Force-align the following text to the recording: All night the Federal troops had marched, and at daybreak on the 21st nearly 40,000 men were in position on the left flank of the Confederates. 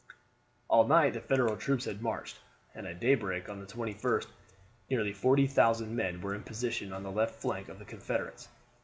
All 0.67 0.87
night 0.87 1.13
the 1.13 1.21
Federal 1.21 1.55
troops 1.55 1.85
had 1.85 2.01
marched, 2.01 2.39
and 2.73 2.87
at 2.87 2.99
daybreak 2.99 3.47
on 3.49 3.59
the 3.59 3.67
21st 3.67 4.25
nearly 4.89 5.13
40,000 5.13 5.95
men 5.95 6.21
were 6.21 6.33
in 6.33 6.41
position 6.41 6.91
on 6.91 7.03
the 7.03 7.11
left 7.11 7.35
flank 7.35 7.69
of 7.69 7.77
the 7.77 7.85
Confederates. 7.85 8.49